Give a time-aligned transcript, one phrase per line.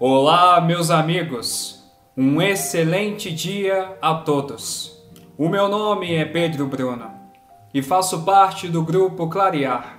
[0.00, 1.82] Olá, meus amigos.
[2.16, 4.96] Um excelente dia a todos.
[5.36, 7.10] O meu nome é Pedro Bruno
[7.74, 9.98] e faço parte do grupo Clarear.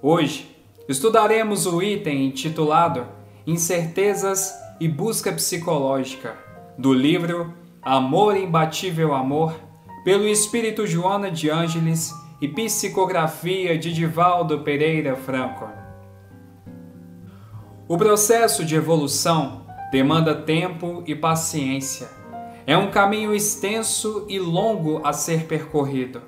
[0.00, 0.56] Hoje
[0.88, 3.08] estudaremos o item intitulado
[3.44, 6.38] Incertezas e Busca Psicológica
[6.78, 9.52] do livro Amor Imbatível Amor,
[10.04, 15.83] pelo Espírito Joana de Ângeles e psicografia de Divaldo Pereira Franco.
[17.86, 22.08] O processo de evolução demanda tempo e paciência.
[22.66, 26.22] É um caminho extenso e longo a ser percorrido,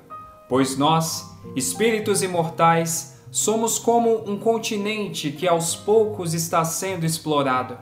[0.47, 7.75] pois nós, espíritos imortais, somos como um continente que aos poucos está sendo explorado.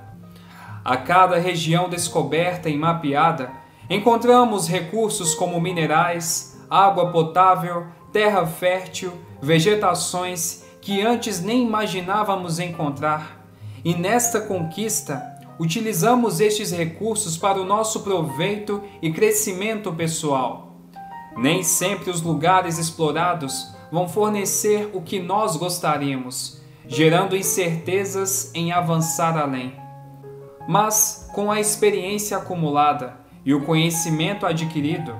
[0.82, 3.52] A cada região descoberta e mapeada,
[3.90, 13.45] encontramos recursos como minerais, água potável, terra fértil, vegetações que antes nem imaginávamos encontrar.
[13.86, 20.76] E nesta conquista, utilizamos estes recursos para o nosso proveito e crescimento pessoal.
[21.38, 29.38] Nem sempre os lugares explorados vão fornecer o que nós gostaríamos, gerando incertezas em avançar
[29.38, 29.74] além.
[30.68, 35.14] Mas, com a experiência acumulada e o conhecimento adquirido,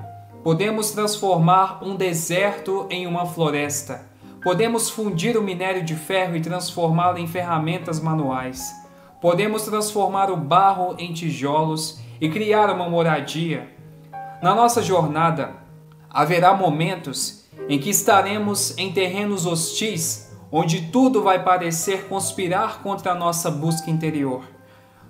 [0.46, 4.06] Podemos transformar um deserto em uma floresta.
[4.46, 8.72] Podemos fundir o minério de ferro e transformá-lo em ferramentas manuais.
[9.20, 13.68] Podemos transformar o barro em tijolos e criar uma moradia.
[14.40, 15.54] Na nossa jornada,
[16.08, 23.16] haverá momentos em que estaremos em terrenos hostis, onde tudo vai parecer conspirar contra a
[23.16, 24.44] nossa busca interior.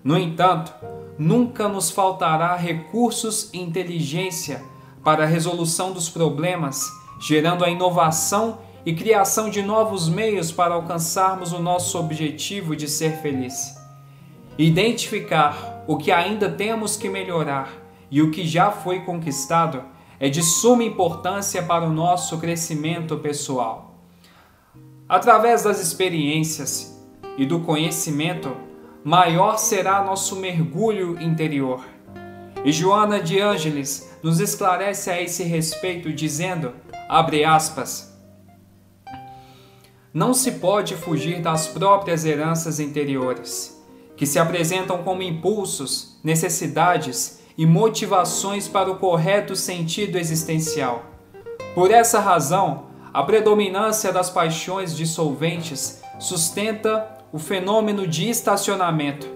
[0.02, 0.72] No entanto,
[1.18, 4.64] nunca nos faltará recursos e inteligência
[5.04, 6.80] para a resolução dos problemas,
[7.20, 13.20] gerando a inovação e criação de novos meios para alcançarmos o nosso objetivo de ser
[13.20, 13.76] feliz.
[14.56, 17.68] Identificar o que ainda temos que melhorar
[18.08, 19.82] e o que já foi conquistado
[20.20, 23.96] é de suma importância para o nosso crescimento pessoal.
[25.08, 27.04] Através das experiências
[27.36, 28.56] e do conhecimento,
[29.04, 31.84] maior será nosso mergulho interior.
[32.64, 36.72] E Joana de Ângeles nos esclarece a esse respeito dizendo,
[37.08, 38.15] abre aspas,
[40.16, 43.78] não se pode fugir das próprias heranças interiores,
[44.16, 51.04] que se apresentam como impulsos, necessidades e motivações para o correto sentido existencial.
[51.74, 59.28] Por essa razão, a predominância das paixões dissolventes sustenta o fenômeno de estacionamento,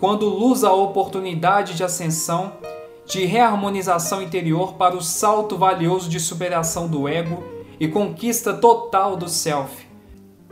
[0.00, 2.54] quando luz a oportunidade de ascensão
[3.04, 7.44] de reharmonização interior para o salto valioso de superação do ego
[7.78, 9.92] e conquista total do self.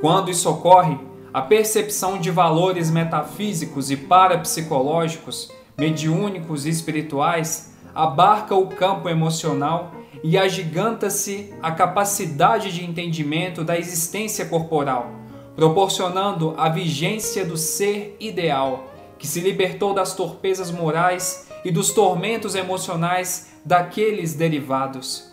[0.02, 0.98] Quando isso ocorre,
[1.32, 5.48] a percepção de valores metafísicos e parapsicológicos,
[5.78, 9.92] mediúnicos e espirituais abarca o campo emocional
[10.24, 15.08] e agiganta-se a capacidade de entendimento da existência corporal,
[15.54, 18.90] proporcionando a vigência do ser ideal,
[19.20, 25.31] que se libertou das torpezas morais e dos tormentos emocionais daqueles derivados.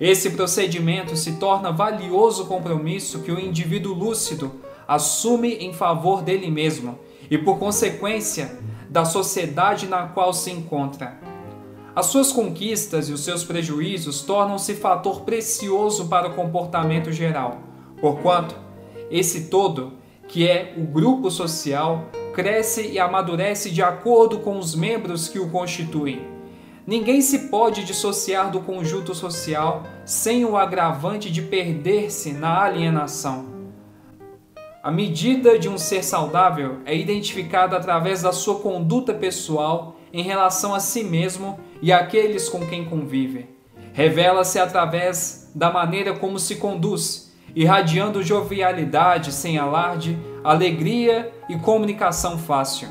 [0.00, 4.52] Esse procedimento se torna valioso compromisso que o indivíduo lúcido
[4.86, 6.98] assume em favor dele mesmo
[7.28, 8.58] e, por consequência,
[8.88, 11.18] da sociedade na qual se encontra.
[11.96, 17.58] As suas conquistas e os seus prejuízos tornam-se fator precioso para o comportamento geral,
[18.00, 18.54] porquanto
[19.10, 19.94] esse todo,
[20.28, 25.50] que é o grupo social, cresce e amadurece de acordo com os membros que o
[25.50, 26.37] constituem.
[26.88, 33.44] Ninguém se pode dissociar do conjunto social sem o agravante de perder-se na alienação.
[34.82, 40.74] A medida de um ser saudável é identificada através da sua conduta pessoal em relação
[40.74, 43.50] a si mesmo e àqueles com quem convive.
[43.92, 52.88] Revela-se através da maneira como se conduz irradiando jovialidade sem alarde, alegria e comunicação fácil.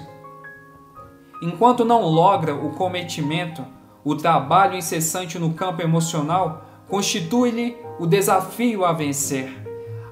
[1.41, 3.65] Enquanto não logra o cometimento,
[4.09, 9.51] o trabalho incessante no campo emocional constitui-lhe o desafio a vencer.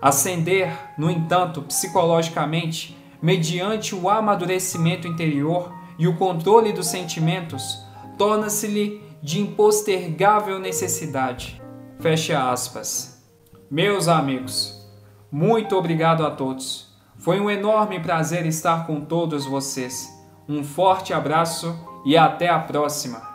[0.01, 7.81] Ascender, no entanto, psicologicamente, mediante o amadurecimento interior e o controle dos sentimentos,
[8.17, 11.61] torna-se-lhe de impostergável necessidade.
[12.01, 13.25] Fecha aspas.
[13.71, 14.85] Meus amigos,
[15.31, 16.93] muito obrigado a todos.
[17.17, 20.13] Foi um enorme prazer estar com todos vocês.
[20.49, 23.34] Um forte abraço e até a próxima!